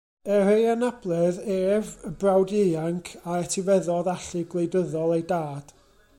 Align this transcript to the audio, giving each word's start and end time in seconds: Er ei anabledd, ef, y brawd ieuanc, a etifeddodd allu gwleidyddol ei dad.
Er 0.35 0.43
ei 0.53 0.63
anabledd, 0.75 1.37
ef, 1.73 1.91
y 2.09 2.13
brawd 2.23 2.55
ieuanc, 2.61 3.13
a 3.29 3.37
etifeddodd 3.43 4.11
allu 4.15 4.43
gwleidyddol 4.55 5.17
ei 5.19 5.29
dad. 5.35 5.75